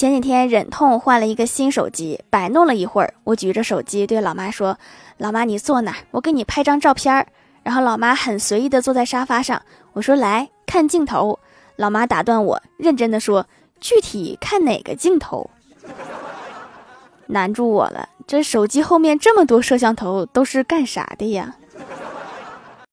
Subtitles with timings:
[0.00, 4.78] 前几天忍痛换了一个新手机摆弄了一会儿我举着手机对老妈说
[5.18, 7.26] 老妈你坐那儿我给你拍张照片儿。
[7.62, 9.60] 然后老妈很随意的坐在沙发上
[9.92, 11.38] 我说来看镜头。
[11.76, 13.46] 老妈打断我认真的说
[13.78, 15.50] 具体看哪个镜头？
[17.26, 21.56] 难住我了这手机后面这么多摄像头都是干啥的呀？